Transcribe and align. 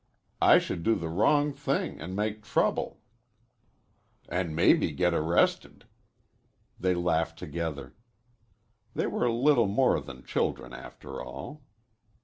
I 0.41 0.57
should 0.57 0.81
do 0.81 0.95
the 0.95 1.09
wrong 1.09 1.53
thing 1.53 2.01
and 2.01 2.15
make 2.15 2.41
trouble" 2.41 3.01
"And 4.29 4.55
maybe 4.55 4.93
get 4.93 5.13
arrested" 5.13 5.85
They 6.79 6.95
laughed 6.95 7.37
together. 7.37 7.93
They 8.95 9.05
were 9.05 9.29
little 9.29 9.67
more 9.67 10.01
than 10.01 10.23
children, 10.23 10.73
after 10.73 11.21
all. 11.23 11.61